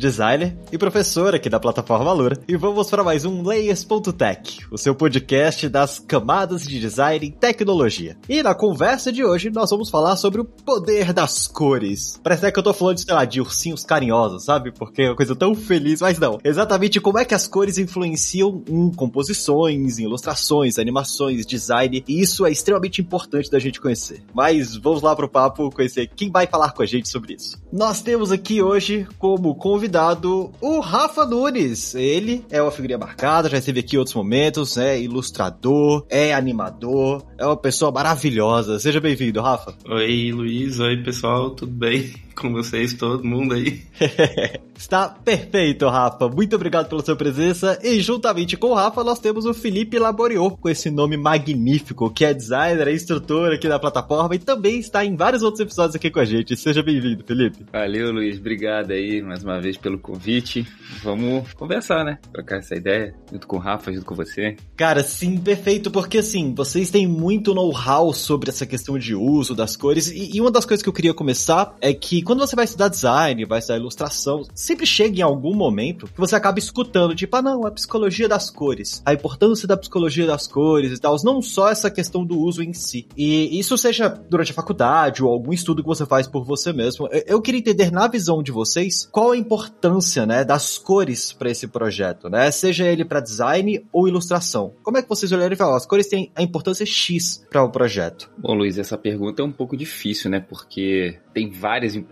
[0.00, 4.94] designer e professor aqui da plataforma Lura, e vamos para mais um Layers.tech, o seu
[4.94, 8.16] podcast das camadas de design e tecnologia.
[8.26, 12.18] E na conversa de hoje nós vamos falar sobre o poder das cores.
[12.22, 14.72] Parece até que eu tô falando de, sei lá, de ursinhos carinhosos, sabe?
[14.72, 16.38] Porque é uma coisa tão feliz, mas não.
[16.42, 22.46] Exatamente como é que as cores influenciam em composições, em ilustrações, animações, design, e isso
[22.46, 24.22] é extremamente importante da gente conhecer.
[24.32, 27.60] Mas vamos lá pro papo conhecer quem vai falar com a gente sobre isso.
[27.70, 31.96] Nós temos aqui hoje como convidado convidado o Rafa Nunes.
[31.96, 37.24] Ele é uma figurinha marcada, já esteve aqui em outros momentos, é ilustrador, é animador,
[37.36, 38.78] é uma pessoa maravilhosa.
[38.78, 39.74] Seja bem-vindo, Rafa.
[39.88, 40.78] Oi, Luiz.
[40.78, 41.50] Oi, pessoal.
[41.50, 42.12] Tudo bem?
[42.40, 43.82] Com vocês, todo mundo aí.
[44.76, 46.26] Está perfeito, Rafa.
[46.26, 47.78] Muito obrigado pela sua presença.
[47.82, 52.24] E juntamente com o Rafa, nós temos o Felipe Laboriou, com esse nome magnífico, que
[52.24, 56.10] é designer, é instrutor aqui da plataforma e também está em vários outros episódios aqui
[56.10, 56.56] com a gente.
[56.56, 57.66] Seja bem-vindo, Felipe.
[57.70, 58.38] Valeu, Luiz.
[58.38, 60.66] Obrigado aí mais uma vez pelo convite.
[61.02, 62.18] Vamos conversar, né?
[62.32, 64.56] Trocar essa ideia junto com o Rafa, junto com você.
[64.76, 69.76] Cara, sim, perfeito, porque assim, vocês têm muito know-how sobre essa questão de uso das
[69.76, 72.64] cores e, e uma das coisas que eu queria começar é que quando você vai
[72.64, 77.34] estudar design, vai estudar ilustração, sempre chega em algum momento que você acaba escutando, tipo,
[77.34, 81.42] ah, não, a psicologia das cores, a importância da psicologia das cores e tal, não
[81.42, 83.08] só essa questão do uso em si.
[83.16, 87.08] E isso seja durante a faculdade ou algum estudo que você faz por você mesmo.
[87.26, 91.66] Eu queria entender na visão de vocês qual a importância, né, das cores para esse
[91.66, 92.48] projeto, né?
[92.52, 94.72] Seja ele para design ou ilustração.
[94.84, 97.72] Como é que vocês olharam e falam, as cores têm a importância X para o
[97.72, 98.30] projeto?
[98.38, 100.38] Bom, Luiz, essa pergunta é um pouco difícil, né?
[100.38, 102.09] Porque tem várias importâncias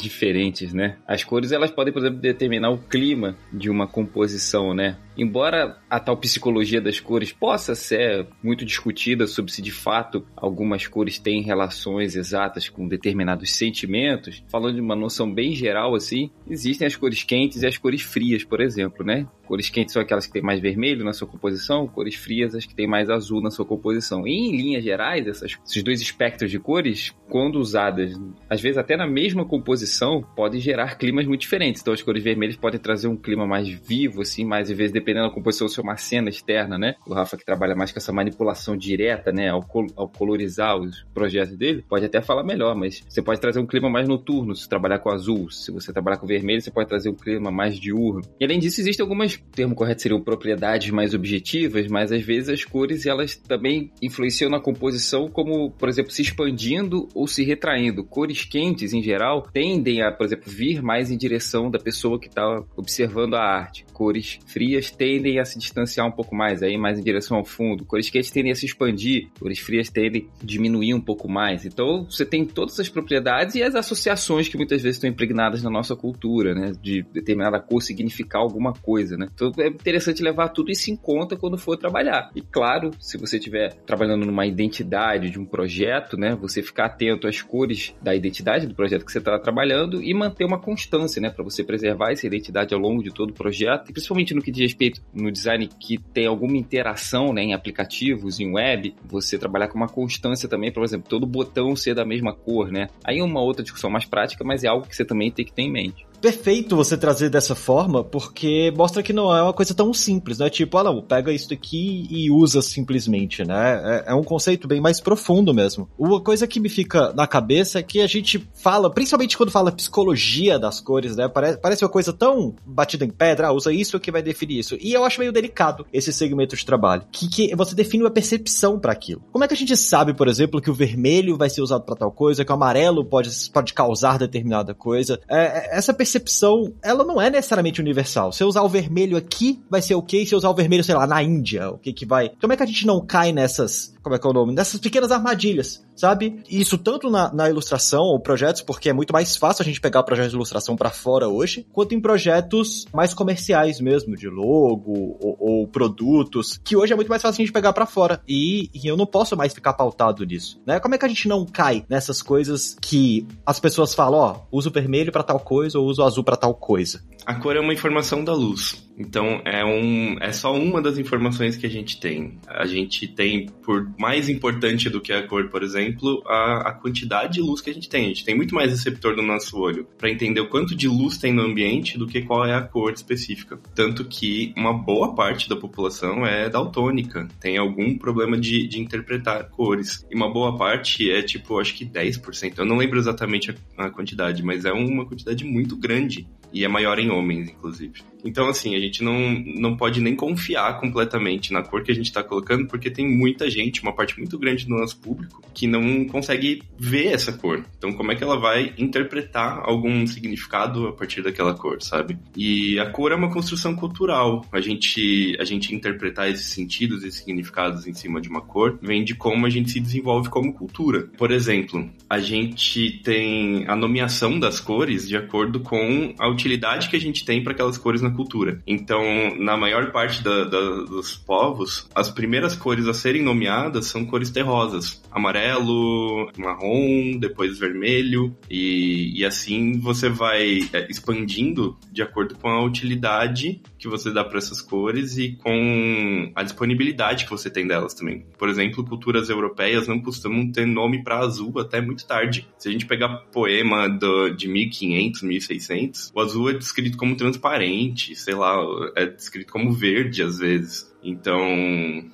[0.00, 0.96] diferentes, né?
[1.06, 4.96] As cores elas podem, por exemplo, determinar o clima de uma composição, né?
[5.20, 10.86] Embora a tal psicologia das cores possa ser muito discutida sobre se de fato algumas
[10.86, 16.86] cores têm relações exatas com determinados sentimentos, falando de uma noção bem geral assim, existem
[16.86, 19.26] as cores quentes e as cores frias, por exemplo, né?
[19.46, 22.74] Cores quentes são aquelas que têm mais vermelho na sua composição, cores frias as que
[22.74, 24.26] têm mais azul na sua composição.
[24.26, 28.96] E em linhas gerais, essas, esses dois espectros de cores, quando usadas, às vezes até
[28.96, 31.82] na mesma composição, podem gerar climas muito diferentes.
[31.82, 35.09] Então as cores vermelhas podem trazer um clima mais vivo, assim, mais às vezes dependendo
[35.14, 36.94] da composição ser uma cena externa, né?
[37.06, 41.04] O Rafa que trabalha mais com essa manipulação direta, né, ao, col ao colorizar os
[41.14, 44.68] projetos dele, pode até falar melhor, mas você pode trazer um clima mais noturno se
[44.68, 45.50] trabalhar com azul.
[45.50, 48.22] Se você trabalhar com vermelho, você pode trazer um clima mais diurno.
[48.38, 52.48] E além disso, existem algumas o termo correto seriam propriedades mais objetivas, mas às vezes
[52.48, 58.04] as cores elas também influenciam na composição, como, por exemplo, se expandindo ou se retraindo.
[58.04, 62.28] Cores quentes, em geral, tendem a, por exemplo, vir mais em direção da pessoa que
[62.28, 63.84] está observando a arte.
[63.92, 67.86] Cores frias tendem a se distanciar um pouco mais, aí mais em direção ao fundo.
[67.86, 71.64] Cores quentes tendem a se expandir, cores frias tendem a diminuir um pouco mais.
[71.64, 75.70] Então, você tem todas as propriedades e as associações que muitas vezes estão impregnadas na
[75.70, 76.72] nossa cultura, né?
[76.82, 79.26] De determinada cor significar alguma coisa, né?
[79.34, 82.30] Então é interessante levar tudo isso em conta quando for trabalhar.
[82.36, 87.26] E claro, se você estiver trabalhando numa identidade de um projeto, né, você ficar atento
[87.26, 91.30] às cores da identidade do projeto que você está trabalhando e manter uma constância, né,
[91.30, 94.50] para você preservar essa identidade ao longo de todo o projeto, e principalmente no que
[94.52, 99.68] diz respeito no design que tem alguma interação, né, em aplicativos, em web, você trabalhar
[99.68, 102.88] com uma constância também, por exemplo, todo botão ser da mesma cor, né?
[103.04, 105.52] Aí é uma outra discussão mais prática, mas é algo que você também tem que
[105.52, 109.74] ter em mente perfeito você trazer dessa forma, porque mostra que não é uma coisa
[109.74, 110.50] tão simples, né?
[110.50, 114.04] Tipo, ah não, pega isso aqui e usa simplesmente, né?
[114.06, 115.88] É, é, um conceito bem mais profundo mesmo.
[115.98, 119.72] Uma coisa que me fica na cabeça é que a gente fala, principalmente quando fala
[119.72, 121.28] psicologia das cores, né?
[121.28, 124.76] Parece, parece uma coisa tão batida em pedra, ah, usa isso que vai definir isso.
[124.80, 128.78] E eu acho meio delicado esse segmento de trabalho, que, que você define uma percepção
[128.78, 129.22] para aquilo.
[129.32, 131.96] Como é que a gente sabe, por exemplo, que o vermelho vai ser usado para
[131.96, 135.18] tal coisa, que o amarelo pode, pode causar determinada coisa?
[135.28, 138.32] É, essa percepção percepção, ela não é necessariamente universal.
[138.32, 140.26] Se eu usar o vermelho aqui, vai ser o okay?
[140.26, 142.30] Se eu usar o vermelho, sei lá, na Índia, o que que vai...
[142.40, 144.54] Como é que a gente não cai nessas, como é que é o nome?
[144.54, 146.42] Nessas pequenas armadilhas, sabe?
[146.48, 150.02] Isso tanto na, na ilustração ou projetos, porque é muito mais fácil a gente pegar
[150.02, 155.36] projetos de ilustração para fora hoje, quanto em projetos mais comerciais mesmo, de logo ou,
[155.38, 158.20] ou produtos, que hoje é muito mais fácil a gente pegar para fora.
[158.26, 160.80] E, e eu não posso mais ficar pautado nisso, né?
[160.80, 164.58] Como é que a gente não cai nessas coisas que as pessoas falam, ó, oh,
[164.58, 167.02] uso vermelho para tal coisa ou uso azul para tal coisa.
[167.26, 168.88] A cor é uma informação da luz.
[168.98, 172.38] Então é, um, é só uma das informações que a gente tem.
[172.46, 177.34] A gente tem, por mais importante do que a cor, por exemplo, a, a quantidade
[177.34, 178.04] de luz que a gente tem.
[178.04, 181.16] A gente tem muito mais receptor no nosso olho para entender o quanto de luz
[181.16, 183.58] tem no ambiente do que qual é a cor específica.
[183.74, 189.48] Tanto que uma boa parte da população é daltônica, tem algum problema de, de interpretar
[189.48, 190.06] cores.
[190.10, 192.58] E uma boa parte é tipo, acho que 10%.
[192.58, 196.68] Eu não lembro exatamente a, a quantidade, mas é uma quantidade muito grande e é
[196.68, 198.02] maior em homens, inclusive.
[198.24, 202.06] Então, assim, a gente não, não pode nem confiar completamente na cor que a gente
[202.06, 206.04] está colocando, porque tem muita gente, uma parte muito grande do nosso público, que não
[206.06, 207.64] consegue ver essa cor.
[207.78, 212.18] Então, como é que ela vai interpretar algum significado a partir daquela cor, sabe?
[212.36, 214.44] E a cor é uma construção cultural.
[214.52, 219.04] A gente, a gente interpretar esses sentidos e significados em cima de uma cor vem
[219.04, 221.08] de como a gente se desenvolve como cultura.
[221.16, 226.96] Por exemplo, a gente tem a nomeação das cores de acordo com a utilidade que
[226.96, 228.60] a gente tem para aquelas cores na cultura.
[228.66, 229.02] Então,
[229.38, 234.30] na maior parte da, da, dos povos, as primeiras cores a serem nomeadas são cores
[234.30, 242.48] terrosas: amarelo, marrom, depois vermelho, e, e assim você vai é, expandindo de acordo com
[242.48, 247.66] a utilidade que você dá para essas cores e com a disponibilidade que você tem
[247.66, 248.24] delas também.
[248.38, 252.46] Por exemplo, culturas europeias não costumam ter nome para azul até muito tarde.
[252.58, 257.99] Se a gente pegar poema do, de 1500, 1600, o azul é descrito como transparente,
[258.14, 258.56] sei lá,
[258.96, 260.90] é descrito como verde às vezes.
[261.02, 261.40] Então,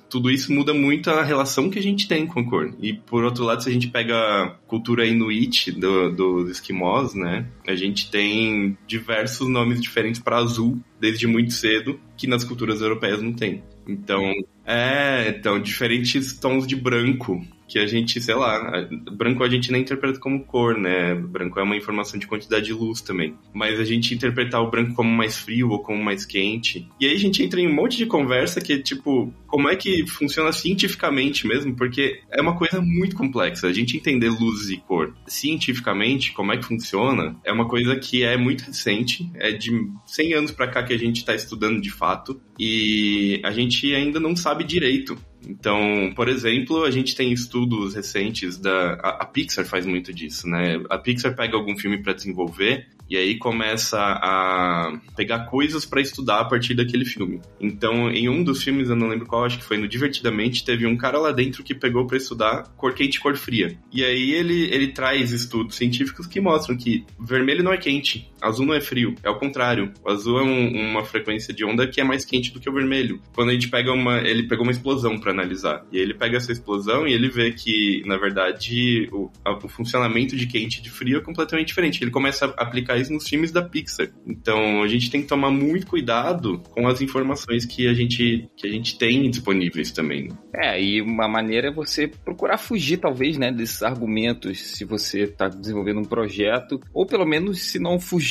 [0.09, 2.73] tudo isso muda muito a relação que a gente tem com a cor.
[2.79, 7.45] E, por outro lado, se a gente pega a cultura inuit dos do esquimós, né?
[7.67, 13.21] A gente tem diversos nomes diferentes para azul desde muito cedo, que nas culturas europeias
[13.21, 13.61] não tem.
[13.87, 14.31] Então,
[14.65, 19.81] é, então, diferentes tons de branco que a gente, sei lá, branco a gente nem
[19.81, 21.13] interpreta como cor, né?
[21.15, 23.35] Branco é uma informação de quantidade de luz também.
[23.53, 26.87] Mas a gente interpretar o branco como mais frio ou como mais quente.
[26.99, 30.07] E aí a gente entra em um monte de conversa que, tipo, como é que
[30.07, 31.75] funciona cientificamente mesmo?
[31.75, 33.67] Porque é uma coisa muito complexa.
[33.67, 38.23] A gente entender luz e cor cientificamente, como é que funciona, é uma coisa que
[38.23, 39.29] é muito recente.
[39.35, 39.71] É de
[40.05, 42.39] 100 anos para cá que a gente está estudando de fato.
[42.57, 48.57] E a gente ainda não sabe direito então, por exemplo, a gente tem estudos recentes
[48.57, 48.93] da.
[48.93, 50.81] A, a Pixar faz muito disso, né?
[50.89, 56.41] A Pixar pega algum filme para desenvolver e aí começa a pegar coisas para estudar
[56.41, 57.41] a partir daquele filme.
[57.59, 60.85] Então, em um dos filmes, eu não lembro qual, acho que foi no Divertidamente, teve
[60.85, 63.77] um cara lá dentro que pegou para estudar cor quente e cor fria.
[63.91, 68.65] E aí ele, ele traz estudos científicos que mostram que vermelho não é quente, azul
[68.65, 69.91] não é frio, é o contrário.
[70.03, 72.73] O azul é um, uma frequência de onda que é mais quente do que o
[72.73, 73.21] vermelho.
[73.33, 75.85] Quando a gente pega uma, ele pegou uma explosão para analisar.
[75.91, 80.35] E aí ele pega essa explosão e ele vê que, na verdade, o, o funcionamento
[80.35, 82.03] de quente e de frio é completamente diferente.
[82.03, 84.09] Ele começa a aplicar isso nos filmes da Pixar.
[84.25, 88.67] Então a gente tem que tomar muito cuidado com as informações que a gente, que
[88.67, 90.29] a gente tem disponíveis também.
[90.53, 95.47] É, e uma maneira é você procurar fugir, talvez, né, desses argumentos se você está
[95.47, 98.26] desenvolvendo um projeto, ou pelo menos, se não fugir,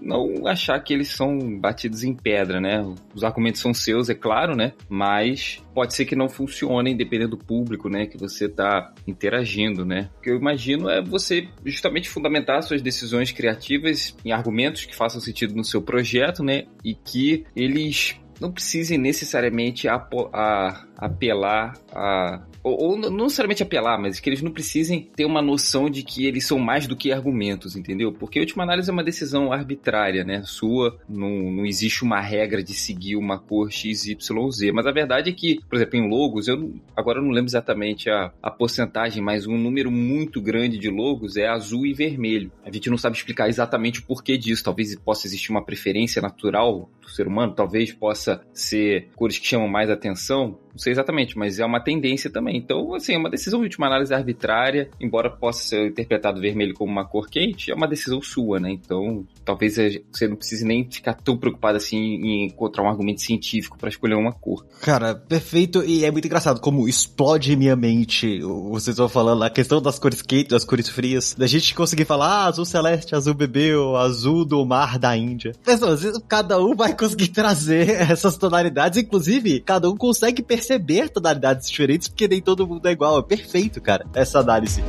[0.00, 2.82] não achar que eles são batidos em pedra, né?
[3.14, 4.72] Os argumentos são seus, é claro, né?
[4.88, 10.08] Mas pode ser que não funcionem dependendo do público, né, que você está interagindo, né?
[10.18, 15.20] O que eu imagino é você justamente fundamentar suas decisões criativas em argumentos que façam
[15.20, 22.42] sentido no seu projeto, né, e que eles não precisem necessariamente a, a, apelar a
[22.66, 26.26] ou, ou, não necessariamente apelar, mas que eles não precisem ter uma noção de que
[26.26, 28.12] eles são mais do que argumentos, entendeu?
[28.12, 30.42] Porque a última análise é uma decisão arbitrária, né?
[30.44, 34.72] Sua, não, não existe uma regra de seguir uma cor X, Y, Z.
[34.72, 38.10] Mas a verdade é que, por exemplo, em logos, eu agora eu não lembro exatamente
[38.10, 42.50] a, a porcentagem, mas um número muito grande de logos é azul e vermelho.
[42.64, 44.64] A gente não sabe explicar exatamente o porquê disso.
[44.64, 49.68] Talvez possa existir uma preferência natural do ser humano, talvez possa ser cores que chamam
[49.68, 52.58] mais atenção não sei exatamente, mas é uma tendência também.
[52.58, 56.92] Então, assim, é uma decisão de última análise arbitrária, embora possa ser interpretado vermelho como
[56.92, 58.70] uma cor quente, é uma decisão sua, né?
[58.70, 59.76] Então, talvez
[60.12, 64.16] você não precise nem ficar tão preocupado assim em encontrar um argumento científico para escolher
[64.16, 64.66] uma cor.
[64.82, 65.82] Cara, perfeito.
[65.82, 68.40] E é muito engraçado como explode minha mente.
[68.40, 72.26] Vocês estão falando a questão das cores quentes, das cores frias, da gente conseguir falar
[72.26, 75.52] ah, azul celeste, azul bebê, azul do mar da Índia.
[75.64, 81.68] Pessoas, cada um vai conseguir trazer essas tonalidades, inclusive, cada um consegue perceber perceber tonalidades
[81.68, 83.18] diferentes, porque nem todo mundo é igual.
[83.18, 84.82] É perfeito, cara, essa análise.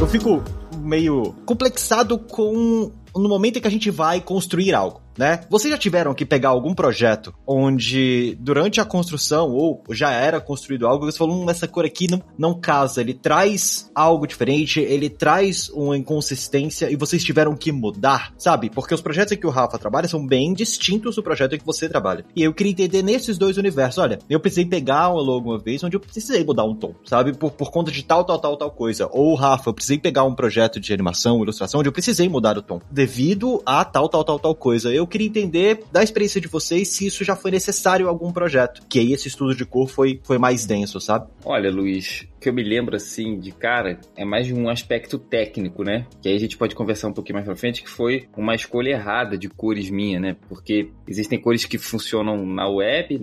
[0.00, 0.42] Eu fico
[0.78, 5.01] meio complexado com no momento em que a gente vai construir algo.
[5.16, 5.40] Né?
[5.48, 10.86] Vocês já tiveram que pegar algum projeto onde durante a construção ou já era construído
[10.86, 15.08] algo, você falou, hum, essa cor aqui não, não casa, ele traz algo diferente, ele
[15.08, 18.70] traz uma inconsistência e vocês tiveram que mudar, sabe?
[18.70, 21.66] Porque os projetos em que o Rafa trabalha são bem distintos do projeto em que
[21.66, 22.24] você trabalha.
[22.34, 25.82] E eu queria entender nesses dois universos, olha, eu precisei pegar uma logo uma vez
[25.84, 27.32] onde eu precisei mudar um tom, sabe?
[27.32, 29.08] Por, por conta de tal, tal, tal, tal coisa.
[29.12, 32.62] Ou, Rafa, eu precisei pegar um projeto de animação, ilustração, onde eu precisei mudar o
[32.62, 32.80] tom.
[32.90, 34.92] Devido a tal, tal, tal, tal coisa.
[34.92, 38.82] Eu queria entender da experiência de vocês se isso já foi necessário em algum projeto.
[38.88, 41.28] Que aí esse estudo de cor foi, foi mais denso, sabe?
[41.44, 45.84] Olha, Luiz, que eu me lembro assim de cara é mais de um aspecto técnico,
[45.84, 46.06] né?
[46.20, 48.90] Que aí a gente pode conversar um pouquinho mais pra frente, que foi uma escolha
[48.90, 50.36] errada de cores minha, né?
[50.48, 53.18] Porque existem cores que funcionam na web,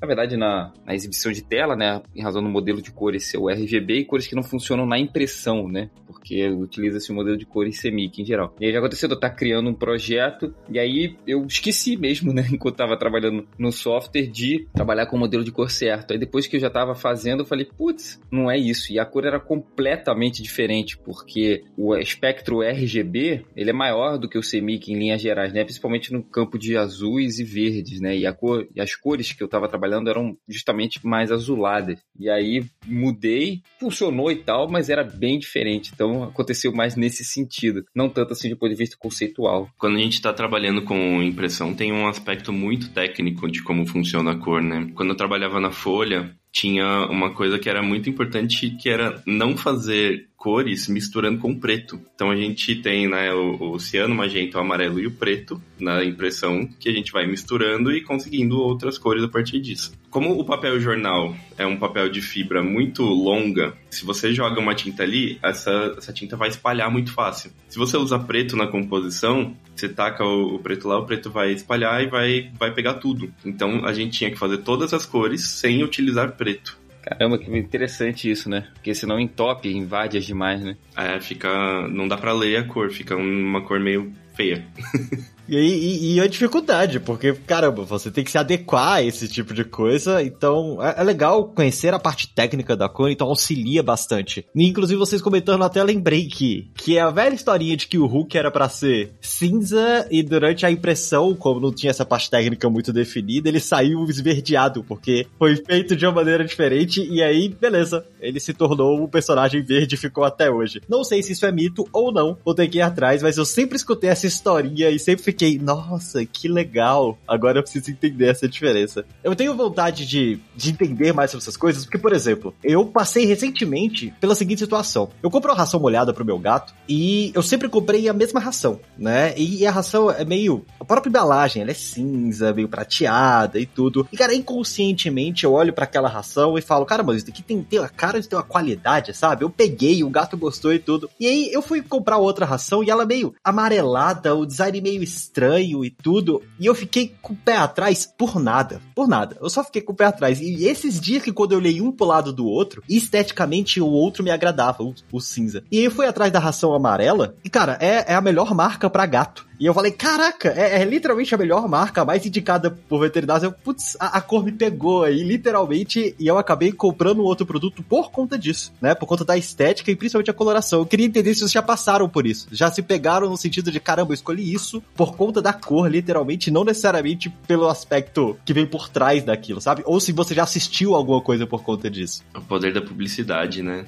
[0.00, 3.36] na verdade, na, na, exibição de tela, né, em razão do modelo de cores ser
[3.36, 7.44] o RGB e cores que não funcionam na impressão, né, porque utiliza-se o modelo de
[7.44, 8.54] cores CMYK em geral.
[8.58, 12.32] E aí já aconteceu de eu estar criando um projeto e aí eu esqueci mesmo,
[12.34, 16.12] né, enquanto estava trabalhando no software, de trabalhar com o modelo de cor certo.
[16.12, 18.92] Aí depois que eu já estava fazendo, eu falei, putz, não é isso.
[18.92, 24.38] E a cor era completamente diferente, porque o espectro RGB, ele é maior do que
[24.38, 28.26] o CMYK em linhas gerais, né, principalmente no campo de azuis e verdes, né, e,
[28.26, 31.98] a cor, e as cores que eu estava trabalhando trabalhando eram justamente mais azuladas.
[32.18, 35.90] E aí mudei, funcionou e tal, mas era bem diferente.
[35.92, 39.68] Então aconteceu mais nesse sentido, não tanto assim do ponto de vista conceitual.
[39.78, 44.32] Quando a gente está trabalhando com impressão, tem um aspecto muito técnico de como funciona
[44.32, 44.90] a cor, né?
[44.94, 49.56] Quando eu trabalhava na Folha, tinha uma coisa que era muito importante, que era não
[49.56, 52.00] fazer cores misturando com preto.
[52.14, 56.02] Então a gente tem né, o, o ciano, magenta, o amarelo e o preto na
[56.02, 59.92] impressão que a gente vai misturando e conseguindo outras cores a partir disso.
[60.08, 64.74] Como o papel jornal é um papel de fibra muito longa, se você joga uma
[64.74, 67.52] tinta ali, essa, essa tinta vai espalhar muito fácil.
[67.68, 71.52] Se você usa preto na composição, você taca o, o preto lá, o preto vai
[71.52, 73.30] espalhar e vai, vai pegar tudo.
[73.44, 76.79] Então a gente tinha que fazer todas as cores sem utilizar preto.
[77.02, 78.68] Caramba, que interessante isso, né?
[78.74, 80.76] Porque senão entope, invade as demais, né?
[80.96, 81.88] É, fica.
[81.88, 84.64] Não dá pra ler a cor, fica uma cor meio feia.
[85.50, 89.52] E, e, e, a dificuldade, porque, caramba, você tem que se adequar a esse tipo
[89.52, 94.46] de coisa, então é, é, legal conhecer a parte técnica da cor, então auxilia bastante.
[94.54, 98.06] E, inclusive, vocês comentando até lembrei que, que é a velha historinha de que o
[98.06, 102.70] Hulk era para ser cinza e durante a impressão, como não tinha essa parte técnica
[102.70, 108.06] muito definida, ele saiu esverdeado, porque foi feito de uma maneira diferente e aí, beleza,
[108.20, 110.80] ele se tornou um personagem verde e ficou até hoje.
[110.88, 113.44] Não sei se isso é mito ou não, vou ter que ir atrás, mas eu
[113.44, 117.18] sempre escutei essa historinha e sempre fiquei fiquei, nossa, que legal.
[117.26, 119.06] Agora eu preciso entender essa diferença.
[119.24, 123.24] Eu tenho vontade de, de entender mais sobre essas coisas, porque, por exemplo, eu passei
[123.24, 125.08] recentemente pela seguinte situação.
[125.22, 128.80] Eu comprei uma ração molhada pro meu gato e eu sempre comprei a mesma ração,
[128.98, 129.34] né?
[129.38, 130.64] E a ração é meio.
[130.78, 134.06] A própria embalagem, ela é cinza, meio prateada e tudo.
[134.12, 137.62] E, cara, inconscientemente eu olho para aquela ração e falo, cara, mas isso aqui tem,
[137.62, 139.44] tem a cara de ter uma qualidade, sabe?
[139.44, 141.08] Eu peguei, o gato gostou e tudo.
[141.18, 145.84] E aí eu fui comprar outra ração e ela meio amarelada, o design meio estranho
[145.84, 146.42] e tudo.
[146.58, 148.80] E eu fiquei com o pé atrás por nada.
[148.94, 149.36] Por nada.
[149.40, 150.40] Eu só fiquei com o pé atrás.
[150.40, 154.24] E esses dias que quando eu olhei um pro lado do outro, esteticamente o outro
[154.24, 155.62] me agradava, o, o cinza.
[155.70, 157.34] E eu fui atrás da ração amarela.
[157.44, 159.49] E cara, é, é a melhor marca para gato.
[159.60, 163.44] E eu falei, caraca, é, é, literalmente a melhor marca, a mais indicada por veterinários.
[163.44, 167.82] Eu, putz, a, a, cor me pegou aí, literalmente, e eu acabei comprando outro produto
[167.82, 168.94] por conta disso, né?
[168.94, 170.78] Por conta da estética e principalmente a coloração.
[170.78, 172.48] Eu queria entender se vocês já passaram por isso.
[172.50, 176.50] Já se pegaram no sentido de, caramba, eu escolhi isso por conta da cor, literalmente,
[176.50, 179.82] não necessariamente pelo aspecto que vem por trás daquilo, sabe?
[179.84, 182.22] Ou se você já assistiu alguma coisa por conta disso.
[182.34, 183.84] O poder da publicidade, né?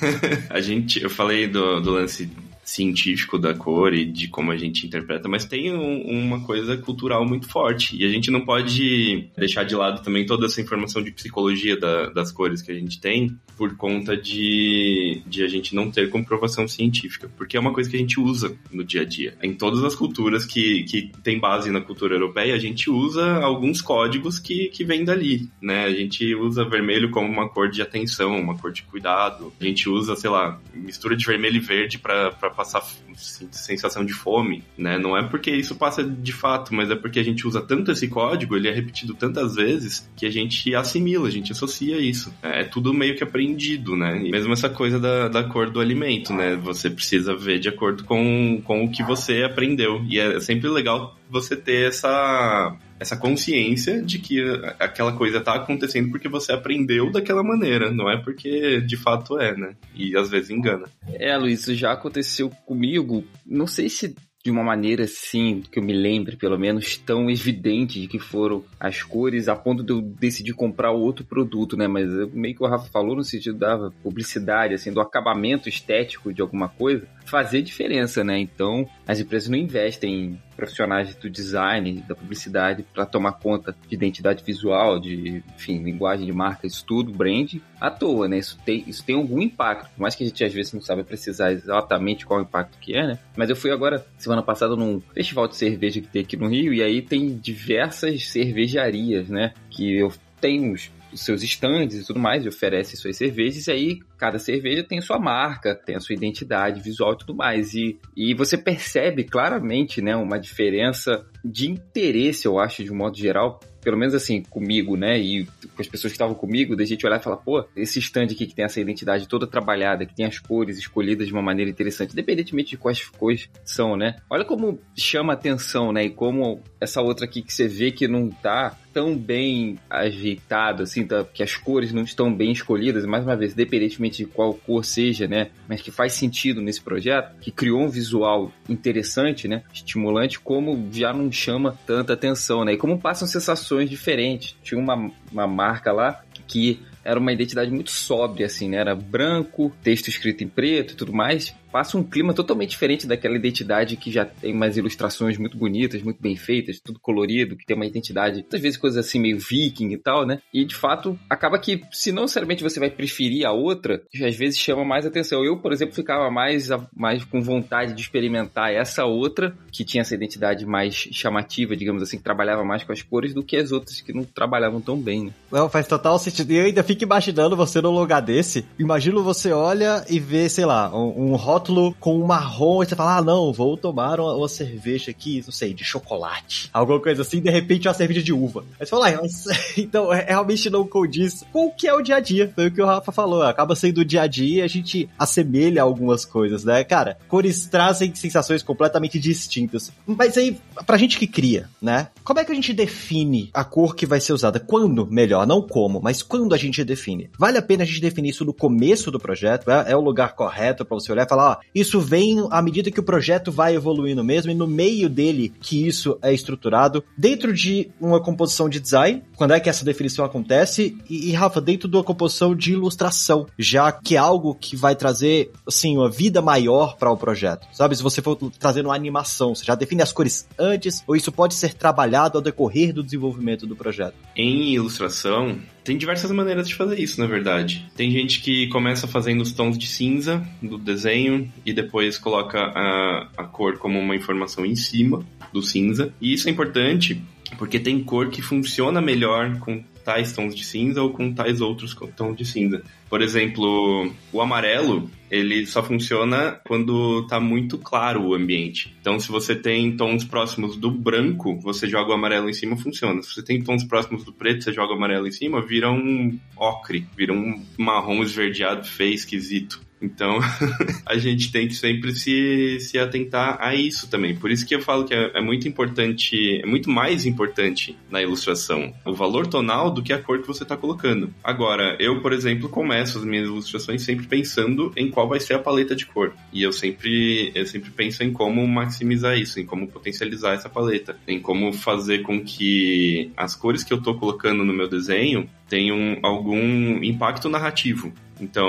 [0.50, 2.28] a gente, eu falei do, do lance
[2.66, 7.24] científico da cor e de como a gente interpreta, mas tem um, uma coisa cultural
[7.24, 7.96] muito forte.
[7.96, 12.10] E a gente não pode deixar de lado também toda essa informação de psicologia da,
[12.10, 16.66] das cores que a gente tem por conta de, de a gente não ter comprovação
[16.66, 19.34] científica, porque é uma coisa que a gente usa no dia a dia.
[19.42, 23.80] Em todas as culturas que, que tem base na cultura europeia, a gente usa alguns
[23.80, 25.84] códigos que, que vêm dali, né?
[25.84, 29.52] A gente usa vermelho como uma cor de atenção, uma cor de cuidado.
[29.60, 32.82] A gente usa, sei lá, mistura de vermelho e verde para passar
[33.14, 34.98] sensação de fome, né?
[34.98, 38.08] Não é porque isso passa de fato, mas é porque a gente usa tanto esse
[38.08, 42.32] código, ele é repetido tantas vezes, que a gente assimila, a gente associa isso.
[42.42, 44.20] É tudo meio que aprendido, né?
[44.24, 46.56] E mesmo essa coisa da, da cor do alimento, né?
[46.56, 50.04] Você precisa ver de acordo com, com o que você aprendeu.
[50.08, 54.40] E é sempre legal você ter essa essa consciência de que
[54.78, 59.56] aquela coisa tá acontecendo porque você aprendeu daquela maneira, não é porque de fato é,
[59.56, 59.74] né?
[59.94, 60.86] E às vezes engana.
[61.12, 63.24] É, Luiz, isso já aconteceu comigo.
[63.44, 64.14] Não sei se
[64.46, 68.64] de uma maneira assim, que eu me lembre pelo menos, tão evidente de que foram
[68.78, 71.88] as cores a ponto de eu decidir comprar outro produto, né?
[71.88, 76.42] Mas meio que o Rafa falou no sentido da publicidade, assim, do acabamento estético de
[76.42, 78.38] alguma coisa, fazer diferença, né?
[78.38, 83.94] Então, as empresas não investem em profissionais do design, da publicidade, para tomar conta de
[83.94, 88.38] identidade visual, de, enfim, linguagem de marca, isso tudo, brand, à toa, né?
[88.38, 91.04] Isso tem, isso tem algum impacto, por mais que a gente às vezes não sabe
[91.04, 93.18] precisar exatamente qual o impacto que é, né?
[93.36, 96.72] Mas eu fui agora, semana passada, num festival de cerveja que tem aqui no Rio,
[96.72, 99.52] e aí tem diversas cervejarias, né?
[99.70, 103.70] Que eu tenho uns os seus estandes e tudo mais, e oferece suas cervejas, e
[103.70, 107.74] aí cada cerveja tem sua marca, tem a sua identidade visual e tudo mais.
[107.74, 113.16] E, e você percebe claramente, né, uma diferença de interesse, eu acho, de um modo
[113.16, 115.16] geral, pelo menos assim, comigo, né?
[115.16, 118.24] E com as pessoas que estavam comigo, da gente olhar e falar, pô, esse stand
[118.24, 121.70] aqui que tem essa identidade toda trabalhada, que tem as cores escolhidas de uma maneira
[121.70, 124.16] interessante, independentemente de quais cores são, né?
[124.28, 126.04] Olha como chama atenção, né?
[126.04, 131.06] E como essa outra aqui que você vê que não tá tão bem ajeitado, assim,
[131.06, 134.86] tá, que as cores não estão bem escolhidas, mais uma vez, independentemente de qual cor
[134.86, 135.50] seja, né?
[135.68, 139.62] Mas que faz sentido nesse projeto, que criou um visual interessante, né?
[139.70, 142.72] Estimulante, como já não chama tanta atenção, né?
[142.72, 144.56] E como passam sensações diferentes.
[144.62, 148.78] Tinha uma, uma marca lá que era uma identidade muito sóbria, assim, né?
[148.78, 153.36] Era branco, texto escrito em preto e tudo mais, passa um clima totalmente diferente daquela
[153.36, 157.76] identidade que já tem umas ilustrações muito bonitas, muito bem feitas, tudo colorido, que tem
[157.76, 160.40] uma identidade, muitas vezes coisas assim meio viking e tal, né?
[160.52, 164.58] E de fato, acaba que, se não necessariamente você vai preferir a outra, às vezes
[164.58, 165.44] chama mais atenção.
[165.44, 170.14] Eu, por exemplo, ficava mais, mais com vontade de experimentar essa outra, que tinha essa
[170.14, 174.00] identidade mais chamativa, digamos assim, que trabalhava mais com as cores, do que as outras
[174.00, 175.32] que não trabalhavam tão bem, né?
[175.50, 176.52] Não, faz total sentido.
[176.52, 178.64] E eu ainda fico imaginando você num lugar desse.
[178.78, 182.94] Imagino você olha e vê, sei lá, um, um rótulo com um marrom e você
[182.94, 186.68] fala, ah, não, vou tomar uma, uma, cerveja aqui, não sei, de chocolate.
[186.72, 188.64] Alguma coisa assim, de repente uma cerveja de uva.
[188.78, 189.44] Aí você fala, ah, mas,
[189.78, 192.52] então, é, realmente não condiz com o que é o dia a dia.
[192.54, 195.08] Foi o que o Rafa falou, acaba sendo o dia a dia e a gente
[195.18, 196.84] assemelha algumas coisas, né?
[196.84, 199.90] Cara, cores trazem sensações completamente distintas.
[200.06, 202.08] Mas aí, pra gente que cria, né?
[202.22, 204.60] Como é que a gente define a cor que vai ser usada?
[204.60, 207.30] Quando, melhor, não como, mas quando a gente define?
[207.38, 209.70] Vale a pena a gente definir isso no começo do projeto?
[209.70, 212.90] É, é o lugar correto para você olhar e falar, ó, isso vem à medida
[212.90, 217.52] que o projeto vai evoluindo mesmo, e no meio dele que isso é estruturado, dentro
[217.52, 221.88] de uma composição de design, quando é que essa definição acontece, e, e Rafa, dentro
[221.88, 226.40] de uma composição de ilustração, já que é algo que vai trazer, assim, uma vida
[226.42, 227.66] maior para o projeto.
[227.72, 231.32] Sabe, se você for trazendo uma animação, você já define as cores antes, ou isso
[231.32, 234.14] pode ser trabalhado ao decorrer do desenvolvimento do projeto?
[234.34, 237.86] Em ilustração, tem diversas maneiras de fazer isso, na verdade.
[237.96, 243.28] Tem gente que começa fazendo os tons de cinza do desenho e depois coloca a,
[243.36, 246.12] a cor como uma informação em cima do cinza.
[246.20, 247.22] E isso é importante
[247.56, 251.92] porque tem cor que funciona melhor com tais tons de cinza ou com tais outros
[252.16, 252.80] tons de cinza.
[253.10, 258.96] Por exemplo, o amarelo, ele só funciona quando está muito claro o ambiente.
[259.00, 263.20] Então, se você tem tons próximos do branco, você joga o amarelo em cima, funciona.
[263.20, 266.38] Se você tem tons próximos do preto, você joga o amarelo em cima, vira um
[266.56, 269.85] ocre, vira um marrom esverdeado feio, esquisito.
[270.06, 270.38] Então,
[271.04, 274.36] a gente tem que sempre se, se atentar a isso também.
[274.36, 278.22] Por isso que eu falo que é, é, muito importante, é muito mais importante na
[278.22, 281.34] ilustração o valor tonal do que a cor que você está colocando.
[281.42, 285.58] Agora, eu, por exemplo, começo as minhas ilustrações sempre pensando em qual vai ser a
[285.58, 286.32] paleta de cor.
[286.52, 291.16] E eu sempre, eu sempre penso em como maximizar isso, em como potencializar essa paleta,
[291.26, 296.18] em como fazer com que as cores que eu estou colocando no meu desenho tenham
[296.22, 298.12] algum impacto narrativo.
[298.40, 298.68] Então,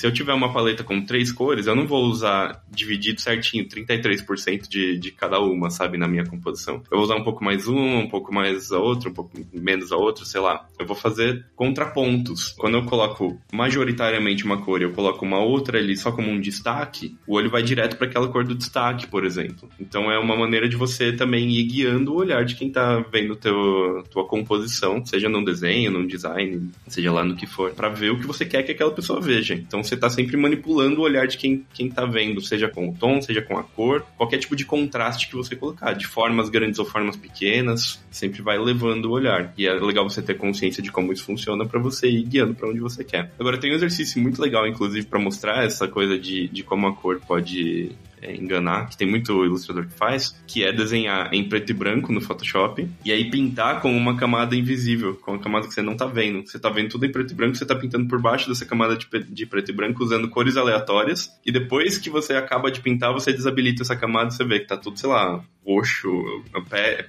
[0.00, 4.66] se eu tiver uma paleta com três cores, eu não vou usar dividido certinho, 33%
[4.66, 6.76] de, de cada uma, sabe, na minha composição.
[6.90, 9.92] Eu vou usar um pouco mais uma, um pouco mais a outra, um pouco menos
[9.92, 10.66] a outra, sei lá.
[10.78, 12.54] Eu vou fazer contrapontos.
[12.56, 16.40] Quando eu coloco majoritariamente uma cor e eu coloco uma outra ali só como um
[16.40, 19.68] destaque, o olho vai direto para aquela cor do destaque, por exemplo.
[19.78, 23.36] Então é uma maneira de você também ir guiando o olhar de quem tá vendo
[23.36, 28.12] teu, tua composição, seja num desenho, num design, seja lá no que for, para ver
[28.12, 29.52] o que você quer que aquela pessoa veja.
[29.52, 32.94] Então você tá sempre manipulando o olhar de quem, quem tá vendo, seja com o
[32.94, 36.78] tom, seja com a cor, qualquer tipo de contraste que você colocar, de formas grandes
[36.78, 39.52] ou formas pequenas, sempre vai levando o olhar.
[39.58, 42.68] E é legal você ter consciência de como isso funciona para você ir guiando para
[42.68, 43.32] onde você quer.
[43.38, 46.94] Agora tem um exercício muito legal, inclusive, para mostrar essa coisa de, de como a
[46.94, 47.92] cor pode
[48.22, 52.20] enganar, que tem muito ilustrador que faz, que é desenhar em preto e branco no
[52.20, 56.06] Photoshop e aí pintar com uma camada invisível, com uma camada que você não tá
[56.06, 56.46] vendo.
[56.46, 58.96] Você tá vendo tudo em preto e branco, você tá pintando por baixo dessa camada
[58.96, 63.12] de, de preto e branco usando cores aleatórias e depois que você acaba de pintar,
[63.12, 66.08] você desabilita essa camada e você vê que tá tudo, sei lá, roxo,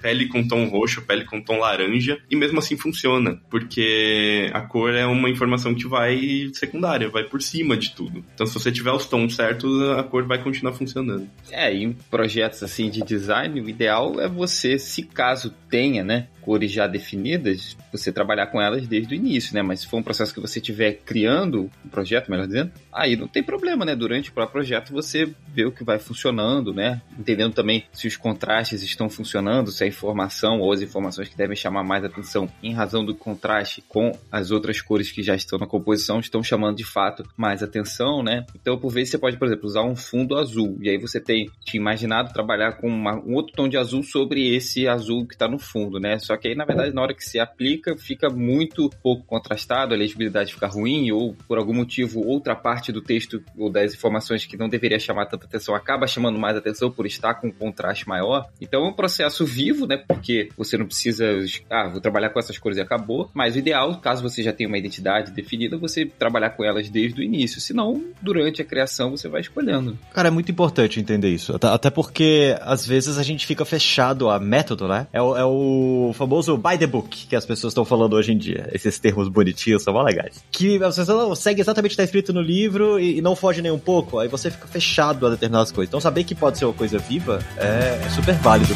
[0.00, 4.94] pele com tom roxo, pele com tom laranja, e mesmo assim funciona, porque a cor
[4.94, 8.24] é uma informação que vai secundária, vai por cima de tudo.
[8.34, 11.01] Então, se você tiver os tons certos, a cor vai continuar funcionando.
[11.50, 16.70] É, em projetos assim de design, o ideal é você, se caso tenha, né, cores
[16.70, 19.62] já definidas, você trabalhar com elas desde o início, né?
[19.62, 23.28] Mas se for um processo que você estiver criando um projeto, melhor dizendo, aí não
[23.28, 23.94] tem problema, né?
[23.94, 27.00] Durante o próprio projeto você vê o que vai funcionando, né?
[27.18, 31.56] Entendendo também se os contrastes estão funcionando, se a informação ou as informações que devem
[31.56, 35.66] chamar mais atenção em razão do contraste com as outras cores que já estão na
[35.66, 38.44] composição estão chamando de fato mais atenção, né?
[38.54, 41.50] Então, por vezes você pode, por exemplo, usar um fundo azul e aí você tem
[41.64, 45.48] te imaginado trabalhar com uma, um outro tom de azul sobre esse azul que está
[45.48, 46.18] no fundo, né?
[46.18, 49.96] Só que aí, na verdade, na hora que se aplica, fica muito pouco contrastado, a
[49.96, 54.56] legibilidade fica ruim, ou por algum motivo, outra parte do texto ou das informações que
[54.56, 58.48] não deveria chamar tanta atenção acaba chamando mais atenção por estar com um contraste maior.
[58.60, 59.96] Então é um processo vivo, né?
[59.96, 61.24] Porque você não precisa,
[61.70, 63.30] ah, vou trabalhar com essas cores e acabou.
[63.34, 67.20] Mas o ideal, caso você já tenha uma identidade definida, você trabalhar com elas desde
[67.20, 67.60] o início.
[67.60, 69.98] Senão, durante a criação, você vai escolhendo.
[70.12, 71.56] Cara, é muito importante entender isso.
[71.62, 75.06] Até porque, às vezes, a gente fica fechado a método, né?
[75.12, 78.38] É o, é o famoso by the book que as pessoas estão falando hoje em
[78.38, 78.68] dia.
[78.72, 80.44] Esses termos bonitinhos são mó legais.
[80.50, 83.60] Que pessoas não segue exatamente o que está escrito no livro e, e, não foge
[83.60, 84.18] nem um pouco.
[84.18, 85.90] Aí você fica fechado a determinadas coisas.
[85.90, 88.74] Então saber que pode ser uma coisa viva é, é super válido.